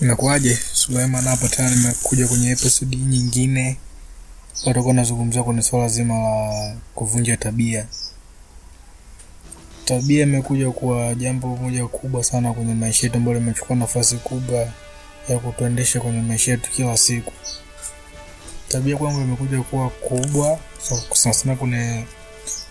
[0.00, 0.58] Inakuwaje?
[0.72, 3.76] Suleiman hapa tena, nimekuja kwenye episode nyingine.
[4.66, 7.86] Watakuwa nazungumzia kwenye swala zima la kuvunja tabia.
[9.84, 14.68] Tabia imekuja kuwa jambo moja kubwa sana kwenye maisha yetu, ambalo limechukua nafasi kubwa
[15.28, 17.32] ya kutuendesha kwenye maisha yetu kila siku.
[18.68, 20.58] Tabia kwangu imekuja kuwa kubwa
[21.12, 22.04] sana sana kwenye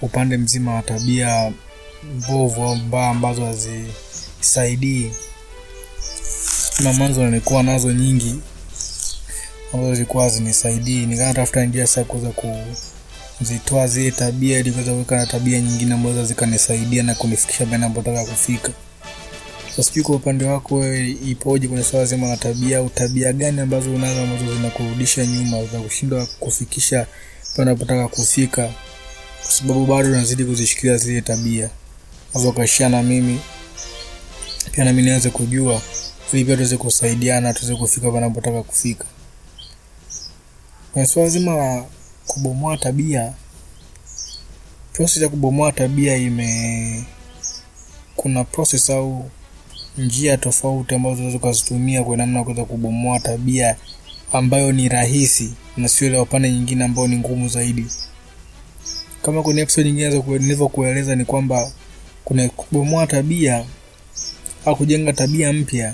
[0.01, 1.51] upande mzima wa tabia
[2.03, 5.11] mbovu au mbaya ambazo hazisaidii
[6.79, 8.35] na mwanzo nilikuwa nazo nyingi
[9.73, 12.31] ambazo zilikuwa zinisaidii, nikawa tafuta njia sasa kuweza
[13.39, 18.25] kuzitoa zile tabia ili kuweza kuweka na tabia nyingine ambazo zikanisaidia na kunifikisha pale ninapotaka
[18.25, 18.71] kufika.
[19.69, 20.85] Sasa sijui kwa upande wako
[21.27, 25.79] ipoje kwenye swala zima la tabia, au tabia gani ambazo unazo ambazo zinakurudisha nyuma za
[25.79, 27.07] kushindwa kufikisha
[27.55, 28.69] pale unapotaka kufika,
[29.41, 31.69] kwa sababu bado unazidi kuzishikilia zile tabia.
[32.33, 33.39] Unaweza ukashia na mimi
[34.71, 35.81] pia, nami niweze kujua
[36.33, 39.05] ili pia tuweze kusaidiana tuweze kufika panapotaka kufika.
[40.93, 41.85] Kwenye swala zima la
[42.27, 43.33] kubomoa tabia,
[44.93, 47.03] proses ya kubomoa tabia ime
[48.15, 49.29] kuna proses au
[49.97, 53.75] njia tofauti ambazo unaweza ukazitumia kwa namna ya kuweza kubomoa tabia
[54.31, 57.85] ambayo ni rahisi na sio ile upande nyingine ambayo ni ngumu zaidi.
[59.21, 61.71] Kama kwenye episode nyingine nilivyokueleza, ni kwamba
[62.25, 63.65] kuna kubomoa tabia
[64.65, 65.93] au kujenga tabia mpya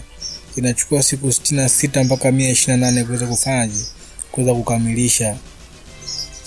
[0.56, 3.84] inachukua siku sitini na sita mpaka mia ishirini na nane kuweza kufanyaje,
[4.32, 5.38] kuweza kukamilisha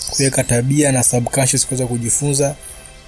[0.09, 2.55] kuweka tabia na subconscious kuweza kujifunza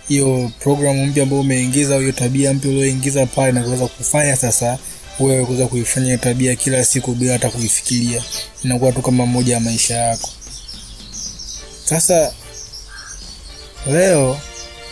[0.08, 4.78] hiyo programu mpya ambayo umeingiza, hiyo tabia mpya ulioingiza pale, na kuweza kufanya sasa
[5.20, 8.24] wewe kuweza kuifanya tabia kila siku bila hata kuifikiria,
[8.64, 10.30] inakuwa tu kama moja ya maisha yako.
[11.86, 12.34] Sasa
[13.92, 14.40] leo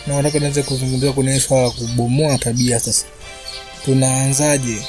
[0.06, 2.80] nataka niweze kuzungumzia kwenye swala la kubomoa tabia.
[2.80, 3.06] Sasa
[3.84, 4.82] tunaanzaje?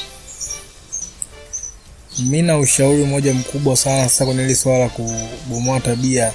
[2.19, 6.31] Mi na ushauri mmoja mkubwa sana sasa kwenye hili swala la kubomoa tabia.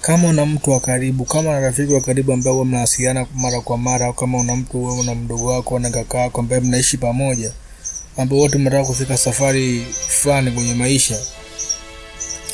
[0.00, 4.06] Kama una mtu wa karibu, kama una rafiki wa karibu ambaye mnawasiliana mara kwa mara,
[4.06, 7.52] au kama una mtu wewe una mdogo wako na kaka yako ambaye mnaishi pamoja,
[8.16, 11.18] ambao wote mnataka kufika safari fulani kwenye maisha,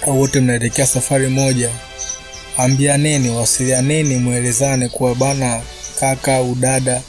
[0.06, 1.70] au wote mnaelekea safari moja,
[2.56, 5.60] ambianeni, wasilianeni, mwelezane kuwa bana,
[6.00, 7.02] kaka udada dada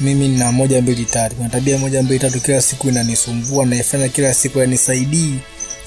[0.00, 4.34] mimi nina moja mbili tatu, kuna tabia moja mbili tatu kila siku inanisumbua, naifanya kila
[4.34, 5.34] siku, yanisaidii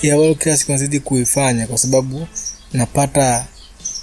[0.01, 2.27] ya wao kila siku nazidi kuifanya kwa sababu
[2.73, 3.45] napata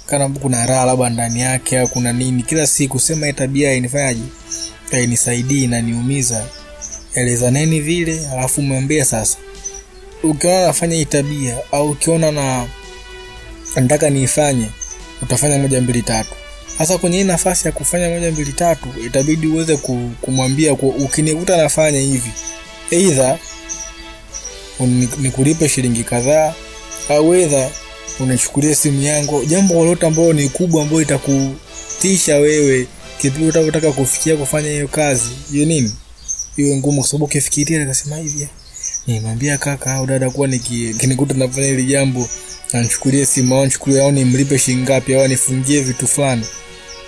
[0.05, 2.43] kana kuna raha labda ndani yake au kuna nini.
[2.43, 4.21] Kila siku sema hii tabia hainifanyaje,
[4.91, 6.45] hainisaidii, inaniumiza.
[7.13, 9.37] Elezaneni vile, alafu mwambie sasa,
[10.23, 12.67] ukiona nafanya hii tabia au ukiona na
[13.75, 14.67] nataka niifanye,
[15.21, 16.29] utafanya moja mbili tatu
[16.85, 19.77] sasa kwenye hii nafasi ya kufanya moja mbili tatu, itabidi uweze
[20.21, 22.31] kumwambia ukinikuta nafanya hivi,
[22.91, 23.37] aidha
[25.19, 26.53] nikulipe shilingi kadhaa,
[27.09, 27.69] au aidha
[28.19, 32.87] unichukulie simu yangu, jambo lolote ambalo ni kubwa, ambayo itakutisha wewe
[33.17, 35.91] kipi utakotaka kufikia kufanya hiyo kazi hiyo nini,
[36.57, 38.47] iwe ngumu, kwa sababu ukifikiria nikasema hivi,
[39.07, 42.29] nimwambia kaka au dada kuwa nikinikuta nafanya hili jambo,
[42.73, 46.45] anichukulie simu au nichukulie au nimlipe shilingi ngapi au nifungie vitu fulani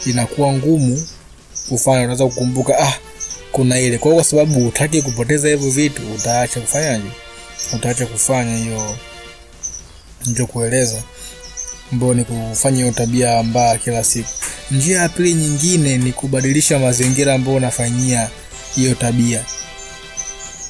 [0.06, 1.08] inakuwa ngumu
[1.70, 2.00] kufanya.
[2.00, 2.94] Unaweza kukumbuka ah,
[3.52, 7.10] kuna ile kwa, kwa sababu utaki kupoteza hivyo vitu, utaacha kufanyaje?
[7.76, 8.98] Utaacha kufanya hiyo
[10.26, 11.04] ndio kueleza,
[11.92, 14.30] ambayo ni kufanya hiyo tabia mbaya kila siku.
[14.72, 18.30] Njia ya pili nyingine ni kubadilisha mazingira ambayo unafanyia
[18.76, 19.46] hiyo tabia.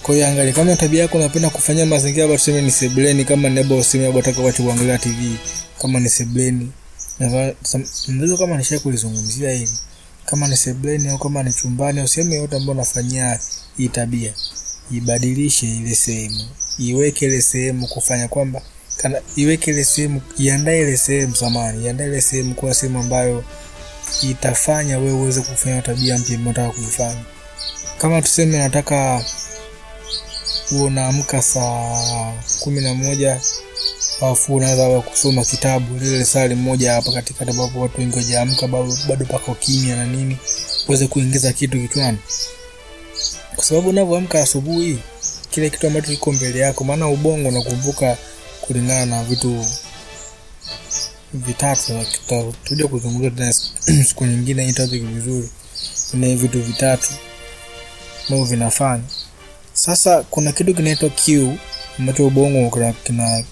[0.04, 4.98] Kwa hiyo angalia, kama tabia yako unapenda kufanyia mazingira basi ni sebuleni, kama useme labda
[4.98, 5.36] TV,
[5.82, 6.72] kama ni sebuleni
[8.08, 9.70] ndio kama nisha kulizungumzia hili,
[10.26, 13.40] kama ni sebleni au kama ni chumbani au sehemu yoyote ambayo unafanyia
[13.78, 14.34] hii tabia,
[14.92, 16.48] ibadilishe ile sehemu,
[16.78, 18.62] iweke ile sehemu kufanya kwamba
[18.98, 23.44] kana iweke ile sehemu, iandae ile sehemu samani, iandae ile sehemu kuwa sehemu ambayo
[24.22, 27.24] itafanya wewe uweze kufanya tabia mpya unataka kuifanya.
[27.98, 29.26] Kama tuseme nataka
[30.72, 33.42] unaamka saa kumi na moja
[34.22, 38.68] alafu unaweza kusoma kitabu lile sali moja hapa katikati, ambapo watu wengi wajaamka
[39.08, 40.38] bado pako kimya na nini,
[40.88, 42.18] uweze kuingiza kitu kichwani,
[43.56, 45.00] kwa sababu unavyoamka asubuhi,
[45.50, 48.18] kile kitu ambacho kiko mbele yako, maana ubongo unakumbuka
[48.62, 49.66] kulingana na vitu
[51.34, 51.94] vitatu.
[52.28, 53.54] Tutakuja kuzungumza tena
[54.08, 55.50] siku nyingine hii topic vizuri,
[56.14, 57.10] na vitu vitatu
[58.24, 59.04] ambavyo vinafanya
[59.74, 60.24] sasa.
[60.24, 61.58] Kuna kitu kinaitwa cue
[62.00, 63.44] ambacho ubongo kina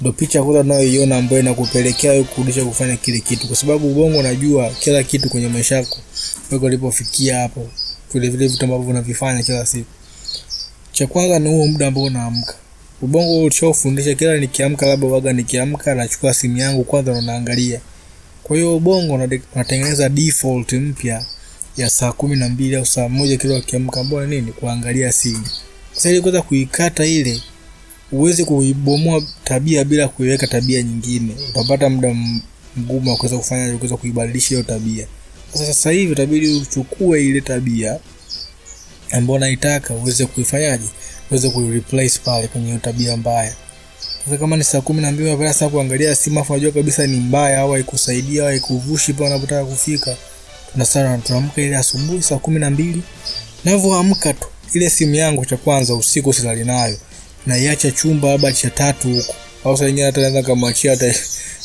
[0.00, 4.70] ndo picha kwanza unayoiona ambayo inakupelekea wewe kurudisha kufanya kile kitu, kwa sababu ubongo unajua
[4.70, 5.98] kila kitu kwenye maisha yako
[6.50, 7.68] wewe ulipofikia hapo,
[8.14, 9.90] vile vile vitu ambavyo unavifanya kila siku.
[10.92, 12.54] Cha kwanza ni huo muda ambao unaamka.
[13.02, 17.80] ubongo ulishaufundisha kila nikiamka labda waga nikiamka nachukua simu yangu kwanza na naangalia.
[18.42, 19.14] Kwa hiyo ubongo
[19.54, 21.24] unatengeneza default mpya
[21.76, 24.52] ya saa kumi na mbili au saa moja kila ukiamka ambao ni nini?
[24.52, 25.46] Kuangalia simu.
[25.92, 27.42] Sasa ili kuweza kuikata ile
[28.14, 31.34] uweze kuibomoa tabia bila kuiweka tabia nyingine.
[31.50, 32.14] Utapata muda
[32.76, 35.06] mgumu wa kuweza kufanya kuweza kuibadilisha hiyo tabia.
[35.52, 37.98] Sasa sasa hivi utabidi uchukue ile tabia
[39.10, 40.84] ambayo unaitaka uweze kuifanyaje?
[41.30, 43.54] Uweze kuireplace pale kwenye hiyo tabia mbaya.
[44.24, 47.16] Sasa kama ni saa kumi na mbili unapenda sana kuangalia simu afu unajua kabisa ni
[47.16, 50.16] mbaya au haikusaidia au haikuvushi pale unapotaka kufika
[50.72, 53.02] tunasara tunaamka ile asubuhi saa kumi na mbili
[53.64, 56.96] navyoamka tu ile simu yangu cha kwanza usiku silali nayo
[57.46, 59.34] naiacha chumba labda cha tatu huko.
[59.64, 61.14] Au saa nyingine hata naweza kamwachia hata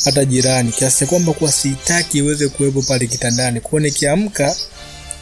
[0.06, 3.62] hata jirani kiasi cha kwamba kuwa sitaki iweze kuwepo pale kitandani.
[3.62, 4.56] Kwa nikiamka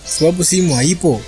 [0.06, 1.22] sababu simu haipo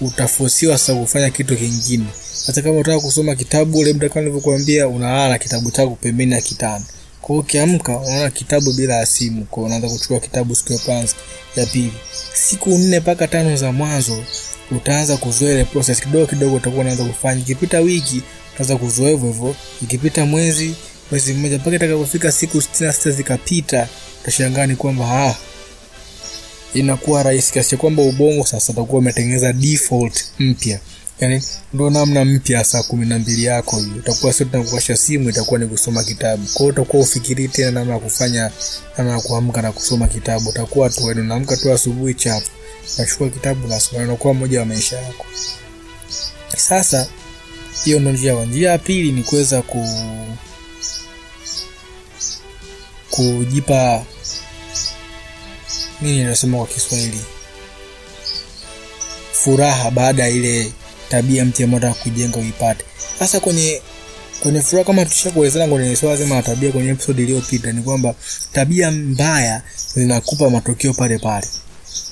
[0.00, 2.04] utafosiwa sasa kufanya kitu kingine.
[2.46, 6.86] Hata kama unataka kusoma kitabu ule mtu kama nilivyokuambia unalala kitabu chako pembeni ya kitanda.
[7.20, 9.44] Kwa hiyo ukiamka unaona kitabu bila ya simu.
[9.44, 11.14] Kwa unaanza kuchukua kitabu siku ya kwanza
[11.56, 11.92] ya pili.
[12.34, 14.24] Siku nne mpaka tano za mwanzo
[14.70, 17.40] utaanza kuzoea ile process kidogo kidogo utakuwa unaanza kufanya.
[17.40, 18.22] Ikipita wiki
[18.54, 19.56] utaanza kuzoea hivyo hivyo.
[19.82, 20.74] Ikipita mwezi
[21.10, 23.88] mwezi mmoja mpaka itakapofika siku sitini na sita zikapita
[24.22, 25.34] utashangaa ni kwamba ah,
[26.74, 30.80] inakuwa rahisi kiasi cha kwamba ubongo sasa utakuwa umetengeneza default mpya.
[31.20, 31.42] Yani
[31.74, 33.96] ndo namna mpya saa kumi na mbili yako hiyo.
[33.98, 36.42] Utakuwa sio tena kuwasha simu itakuwa ni kusoma kitabu.
[36.46, 38.50] Kwa hiyo utakuwa ufikirii tena namna ya kufanya
[38.98, 40.48] namna ya kuamka na kusoma kitabu.
[40.50, 42.46] Utakuwa tu yani unaamka tu asubuhi chapu
[42.98, 45.26] unachukua kitabu nasoma unakuwa mmoja wa maisha yako.
[46.56, 47.08] Sasa
[47.84, 48.44] hiyo ndo njia.
[48.44, 49.88] Njia ya pili ni kuweza ku
[53.10, 54.04] kujipa
[56.00, 57.20] nini nasema kwa kiswahili?
[59.32, 60.72] Furaha baada ya ile
[61.08, 62.84] tabia mpya ambayo kujenga uipate.
[63.18, 63.82] Sasa kwenye
[64.42, 68.14] kwenye furaha kama tushakuelezana kwenye swala zima la tabia kwenye episode iliyopita ni kwamba
[68.52, 69.62] tabia mbaya
[69.94, 71.46] zinakupa matokeo pale pale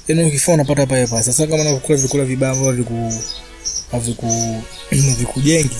[0.09, 3.13] yaani ukifanya unapata pale pale sasa kama unakula vikula vibaya ambavyo viku
[3.93, 4.63] haviku
[5.19, 5.77] vikujengi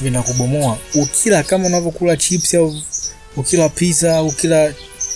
[0.00, 0.78] vinakubomoa.
[0.94, 2.76] Ukila kama unavyokula chips au
[3.36, 4.74] ukila pizza au ukila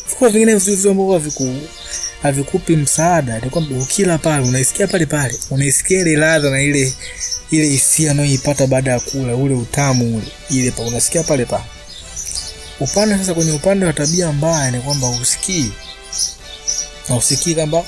[0.09, 1.55] vikula vingine vizuri ambavyo haviku
[2.23, 6.93] havikupi msaada ni kwamba ukila pale unaisikia pale pale unaisikia ile ladha na ile
[7.51, 11.65] ile hisia unayoipata baada ya kula ule utamu ule ile pa unasikia pale pale.
[12.81, 15.73] Upande sasa kwenye upande wa tabia mbaya ni kwamba usikii
[17.09, 17.85] na usikii kwamba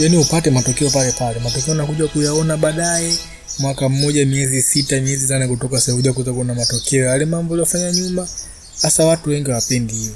[0.00, 1.40] yani upate matokeo pale pale.
[1.40, 3.12] Matokeo unakuja kuyaona baadaye
[3.58, 7.04] mwaka mmoja miezi sita miezi nane kutoka sasa kuja kuta kuona matokeo.
[7.06, 8.28] Yale mambo uliyofanya nyuma
[8.82, 10.14] hasa watu wengi wapendi hivyo.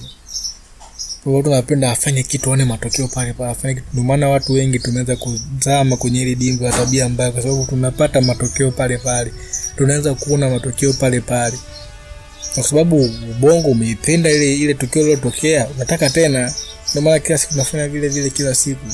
[1.25, 3.87] Watu wanapenda afanye kitu aone matokeo pale pale afanye kitu.
[3.93, 8.21] Ndio maana watu wengi tumeanza kuzama kwenye ile dimba la tabia mbaya kwa sababu tunapata
[8.21, 9.33] matokeo pale pale.
[9.77, 11.59] Tunaweza kuona matokeo pale pale.
[12.55, 16.53] Kwa sababu ubongo umeipenda ile ile tukio lilotokea unataka tena.
[16.91, 18.87] Ndio maana kila siku tunafanya vile vile kila siku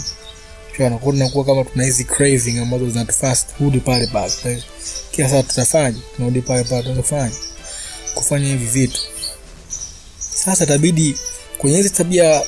[0.88, 4.62] tunakuwa tunakuwa kama tuna hizi craving ambazo zinatufast turudi pale pale.
[5.10, 7.32] Kila saa tutafanya tunarudi pale pale tunafanya
[8.14, 9.00] kufanya hivi vitu.
[10.18, 11.16] Sasa tabidi
[11.58, 12.42] kwenye hizi tabia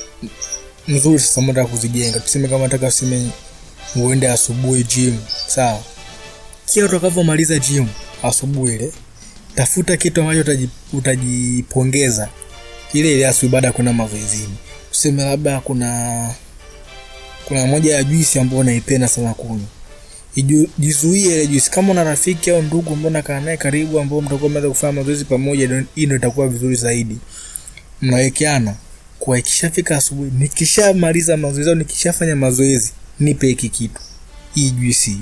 [0.87, 2.19] nzuri sasa mtaka kuzijenga.
[2.19, 3.29] Tuseme kama nataka tuseme
[3.95, 5.83] uende asubuhi gym sawa.
[6.65, 7.87] Kila utakavyomaliza gym
[8.23, 8.91] asubuhi ile
[9.55, 10.55] tafuta kitu ambacho
[10.93, 12.29] utajipongeza.
[12.93, 14.57] Ile ile asubuhi baada ya kwenda mazoezini.
[14.91, 16.29] Tuseme labda kuna
[17.45, 19.67] kuna moja ya juisi ambayo naipenda sana kunywa.
[20.79, 21.71] Jizuie ile juisi.
[21.71, 25.83] Kama una rafiki au ndugu ambao unakaa naye karibu ambao mtakuwa mnaweza kufanya mazoezi pamoja
[25.95, 27.17] hii ndio itakuwa vizuri zaidi.
[28.01, 28.75] Mnawekeana.
[29.19, 34.01] Kwa ikishafika asubuhi nikishamaliza mazoezi au nikishafanya mazoezi nipe hiki kitu.
[34.55, 35.17] Hii juisi.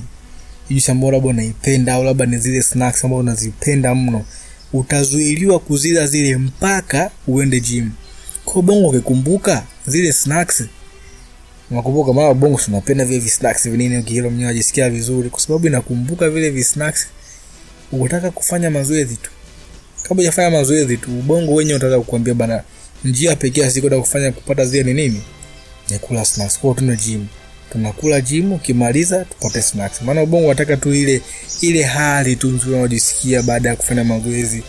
[0.69, 4.25] Juisi ambayo labda unaipenda au labda ni zile snacks ambazo unazipenda mno.
[4.73, 7.91] Utazuiliwa kuzila zile mpaka uende gym.
[8.45, 10.63] Kwa bongo ukikumbuka zile snacks
[11.71, 16.49] unakumbuka maana bongo tunapenda vile visnacks vinini ukihilo mwenyewe ajisikia vizuri kwa sababu inakumbuka vile
[16.49, 17.07] visnacks
[17.91, 19.29] ukitaka kufanya mazoezi tu.
[20.03, 22.63] Kabla hujafanya mazoezi tu ubongo wenyewe unataka kukuambia bana
[23.05, 25.21] njia pekee asikoda kufanya kupata zile ni nini?
[25.89, 26.59] Ni kula snacks.
[26.59, 27.25] Kwa tuna gym.
[27.71, 30.01] Tunakula gym ukimaliza tupate snacks.
[30.01, 31.21] Maana ubongo unataka tu ile
[31.61, 34.63] ile hali tu nzuri unajisikia baada ya kufanya mazoezi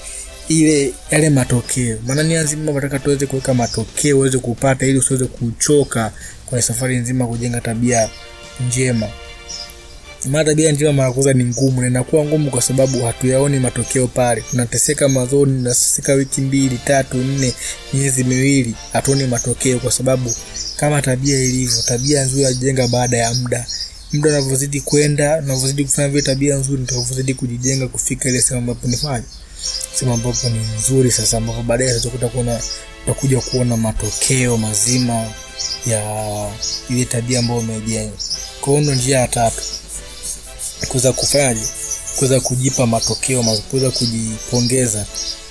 [0.48, 1.98] ile yale matokeo.
[2.06, 6.12] Maana ni lazima nataka tuweze kuweka matokeo uweze kupata ili usiweze kuchoka
[6.46, 8.08] kwenye safari nzima kujenga tabia
[8.68, 9.08] njema.
[10.30, 14.42] Maana tabia njema mara kwanza ni ngumu na inakuwa ngumu kwa sababu hatuyaoni matokeo pale.
[14.50, 17.54] Tunateseka mazoni tunateseka wiki mbili tatu nne
[17.92, 20.34] miezi miwili hatuoni matokeo kwa sababu
[20.76, 23.66] kama tabia ilivyo tabia nzuri ajenga baada ya muda.
[24.12, 28.88] Muda unavyozidi kwenda unavyozidi kufanya vile tabia nzuri ndio unavyozidi kujijenga kufika ile sehemu ambapo
[28.88, 29.24] nifanye
[29.94, 32.60] sehemu ambapo ni nzuri sasa, ambapo baadaye sasa kuna
[33.04, 35.26] utakuja kuona matokeo mazima
[35.86, 36.02] ya
[36.90, 38.12] ile tabia ambayo umejenga.
[38.60, 39.62] Kwa hiyo ndo njia ya tatu,
[40.88, 41.60] kuweza kufanyaje,
[42.18, 45.06] kuweza kujipa matokeo, ma- kuweza kujipongeza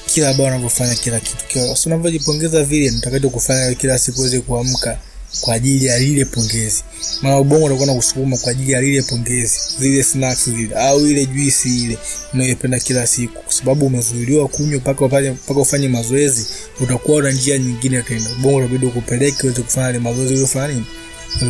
[0.06, 4.98] kila bao unavyofanya kila kitu, kila unavyojipongeza vile nitakacho kufanya kila siku uweze kuamka
[5.42, 6.84] kwa ajili ya lile pongezi,
[7.22, 11.84] maana ubongo unakuwa unakusukuma kwa ajili ya lile pongezi, zile snacks zile au ile juisi
[11.84, 11.98] ile
[12.34, 16.46] unayopenda kila siku, kwa sababu umezuiliwa kunywa mpaka ufanye mpaka ufanye mazoezi,
[16.80, 18.30] utakuwa una njia nyingine tena.
[18.40, 20.86] Ubongo unabidi ukupeleke uweze kufanya ile mazoezi uliofanya nini,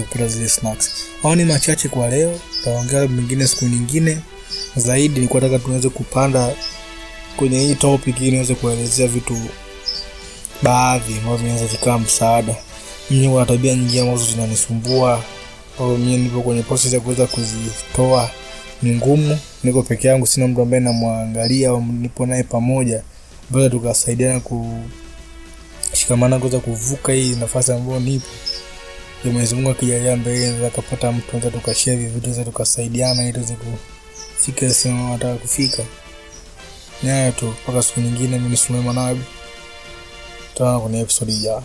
[0.03, 0.89] kupata zile snacks.
[1.23, 4.17] Hao ni machache kwa leo, tutaongea mengine siku nyingine
[4.75, 5.13] zaidi.
[5.15, 6.55] Nilikuwa nataka tuweze kupanda
[7.38, 9.38] kwenye hii topic ili niweze kuelezea vitu
[10.63, 12.55] baadhi ambavyo vinaweza vikawa msaada.
[13.12, 15.24] Mimi kuna tabia nyingi ambazo zinanisumbua,
[15.80, 18.30] ambayo mimi nipo kwenye process ya kuweza kuzitoa,
[18.82, 19.39] ni ngumu.
[19.63, 23.03] Niko peke yangu, sina mtu ambaye namwangalia au nipo naye pamoja,
[23.50, 24.41] ambayo tukasaidiana
[25.91, 28.25] kushikamana kuweza kuvuka hii nafasi ambayo nipo.
[29.25, 33.56] Mwenyezi Mungu akijalia mbele, naweza kapata mtu, naweza tukashare vitu, naweza tukasaidiana ili tuweze
[34.38, 35.84] kufika sehemu nataka kufika.
[37.03, 38.38] Ni hayo tu, mpaka siku nyingine.
[38.38, 39.22] Mimi ni Suleiman Nabi,
[40.53, 41.63] tutaona kwenye episode ijayo.